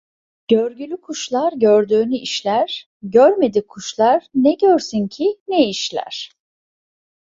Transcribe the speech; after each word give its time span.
Görgülü 0.47 1.01
kuşlar 1.01 1.53
gördüğünü 1.55 2.15
işler, 2.17 2.89
görmedik 3.03 3.67
kuşlar 3.67 4.25
ne 4.35 4.53
görsün 4.53 5.07
ki 5.07 5.37
ne 5.47 5.69
işler? 5.69 6.31